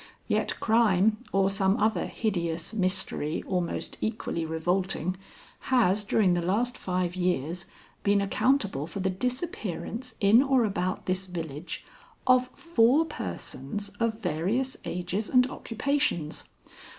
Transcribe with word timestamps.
Yet 0.27 0.59
crime, 0.59 1.23
or 1.31 1.51
some 1.51 1.77
other 1.77 2.07
hideous 2.07 2.73
mystery 2.73 3.43
almost 3.45 3.99
equally 4.01 4.47
revolting, 4.47 5.15
has 5.69 6.03
during 6.03 6.33
the 6.33 6.43
last 6.43 6.75
five 6.75 7.15
years 7.15 7.67
been 8.01 8.19
accountable 8.19 8.87
for 8.87 8.99
the 8.99 9.11
disappearance 9.11 10.15
in 10.19 10.41
or 10.41 10.63
about 10.65 11.05
this 11.05 11.27
village 11.27 11.85
of 12.25 12.47
four 12.47 13.05
persons 13.05 13.89
of 13.99 14.19
various 14.19 14.75
ages 14.85 15.29
and 15.29 15.45
occupations. 15.51 16.45